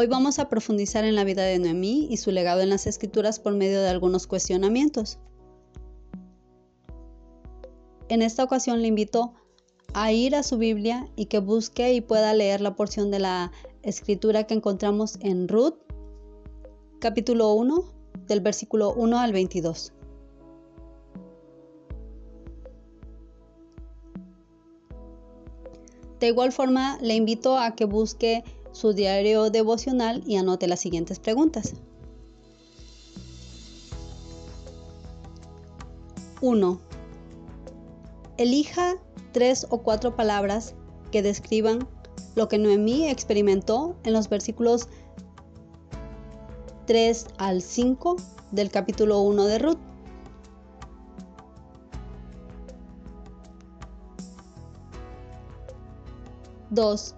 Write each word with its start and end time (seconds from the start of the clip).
Hoy 0.00 0.06
vamos 0.06 0.38
a 0.38 0.48
profundizar 0.48 1.04
en 1.04 1.16
la 1.16 1.24
vida 1.24 1.42
de 1.42 1.58
Noemí 1.58 2.06
y 2.08 2.18
su 2.18 2.30
legado 2.30 2.60
en 2.60 2.68
las 2.68 2.86
escrituras 2.86 3.40
por 3.40 3.54
medio 3.54 3.82
de 3.82 3.88
algunos 3.88 4.28
cuestionamientos. 4.28 5.18
En 8.08 8.22
esta 8.22 8.44
ocasión 8.44 8.80
le 8.80 8.86
invito 8.86 9.34
a 9.94 10.12
ir 10.12 10.36
a 10.36 10.44
su 10.44 10.56
Biblia 10.56 11.08
y 11.16 11.24
que 11.26 11.40
busque 11.40 11.94
y 11.94 12.00
pueda 12.00 12.32
leer 12.32 12.60
la 12.60 12.76
porción 12.76 13.10
de 13.10 13.18
la 13.18 13.50
escritura 13.82 14.44
que 14.44 14.54
encontramos 14.54 15.18
en 15.20 15.48
Ruth, 15.48 15.74
capítulo 17.00 17.52
1, 17.54 17.92
del 18.28 18.40
versículo 18.40 18.94
1 18.94 19.18
al 19.18 19.32
22. 19.32 19.94
De 26.20 26.28
igual 26.28 26.52
forma, 26.52 26.98
le 27.00 27.16
invito 27.16 27.58
a 27.58 27.74
que 27.74 27.84
busque 27.84 28.44
su 28.78 28.92
diario 28.92 29.50
devocional 29.50 30.22
y 30.24 30.36
anote 30.36 30.68
las 30.68 30.78
siguientes 30.78 31.18
preguntas. 31.18 31.74
1. 36.40 36.80
Elija 38.36 38.94
tres 39.32 39.66
o 39.70 39.82
cuatro 39.82 40.14
palabras 40.14 40.74
que 41.10 41.22
describan 41.22 41.88
lo 42.36 42.46
que 42.46 42.58
Noemí 42.58 43.08
experimentó 43.08 43.96
en 44.04 44.12
los 44.12 44.28
versículos 44.28 44.86
3 46.86 47.26
al 47.38 47.62
5 47.62 48.14
del 48.52 48.70
capítulo 48.70 49.22
1 49.22 49.44
de 49.46 49.58
Ruth. 49.58 49.78
2. 56.70 57.14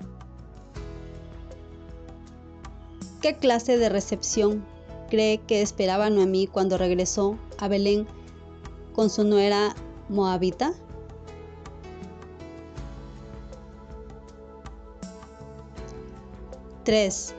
¿Qué 3.20 3.36
clase 3.36 3.76
de 3.76 3.90
recepción 3.90 4.64
cree 5.10 5.38
que 5.38 5.60
esperaba 5.60 6.08
Noemí 6.08 6.46
cuando 6.46 6.78
regresó 6.78 7.36
a 7.58 7.68
Belén 7.68 8.06
con 8.94 9.10
su 9.10 9.24
nuera 9.24 9.74
moabita? 10.08 10.72
Tres. 16.84 17.34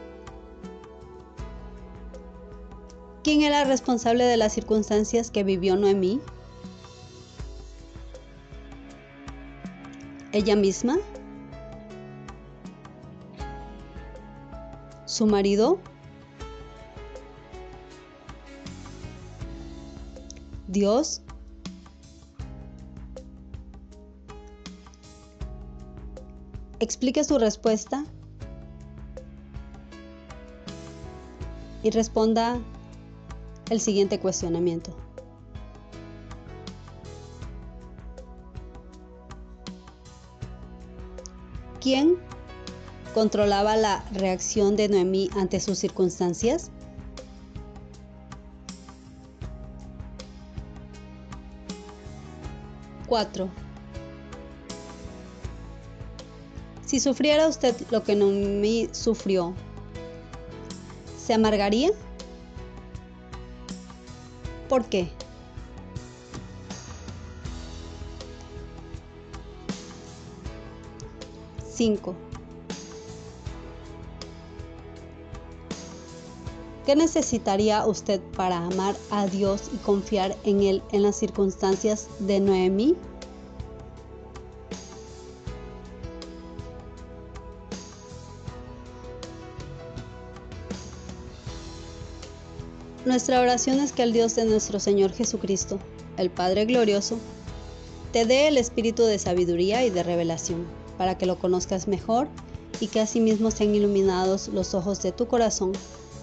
¿Quién 3.24 3.42
era 3.42 3.64
responsable 3.64 4.26
de 4.26 4.38
las 4.38 4.54
circunstancias 4.54 5.32
que 5.32 5.44
vivió 5.44 5.76
Noemí? 5.78 6.22
¿Ella 10.32 10.56
misma? 10.56 11.00
Su 15.22 15.28
marido? 15.28 15.78
Dios. 20.68 21.22
Explique 26.80 27.24
su 27.24 27.38
respuesta 27.38 28.04
y 31.84 31.92
responda 31.92 32.60
el 33.70 33.80
siguiente 33.80 34.20
cuestionamiento. 34.20 34.92
¿Quién 41.80 42.18
controlaba 43.14 43.76
la 43.76 44.04
reacción 44.12 44.76
de 44.76 44.90
Noemí 44.90 45.30
ante 45.36 45.60
sus 45.60 45.78
circunstancias? 45.78 46.72
Cuatro. 53.08 53.50
Si 56.86 57.00
sufriera 57.00 57.48
usted 57.48 57.76
lo 57.90 58.04
que 58.04 58.16
Noemí 58.16 58.90
sufrió, 58.92 59.54
¿se 61.18 61.34
amargaría? 61.34 61.92
¿Por 64.68 64.86
qué? 64.86 65.10
5. 71.82 72.31
¿Qué 76.86 76.96
necesitaría 76.96 77.86
usted 77.86 78.20
para 78.36 78.58
amar 78.58 78.96
a 79.12 79.28
Dios 79.28 79.70
y 79.72 79.78
confiar 79.78 80.36
en 80.44 80.62
Él 80.62 80.82
en 80.92 81.04
las 81.04 81.16
circunstancias 81.16 82.08
de 82.18 82.40
Noemí? 82.40 82.96
Nuestra 93.06 93.42
oración 93.42 93.80
es 93.80 93.92
que 93.92 94.02
el 94.02 94.12
Dios 94.12 94.36
de 94.36 94.46
nuestro 94.46 94.80
Señor 94.80 95.12
Jesucristo, 95.12 95.78
el 96.18 96.32
Padre 96.32 96.66
Glorioso, 96.66 97.18
te 98.12 98.26
dé 98.26 98.48
el 98.48 98.58
espíritu 98.58 99.04
de 99.04 99.20
sabiduría 99.20 99.86
y 99.86 99.92
de 99.92 100.02
revelación, 100.02 100.66
para 100.98 101.18
que 101.18 101.28
lo 101.28 101.38
conozcas 101.38 101.88
mejor 101.88 102.28
y 102.80 102.88
que 102.88 103.02
asimismo 103.02 103.52
sean 103.52 103.76
iluminados 103.76 104.48
los 104.48 104.74
ojos 104.74 105.02
de 105.04 105.12
tu 105.12 105.28
corazón 105.28 105.74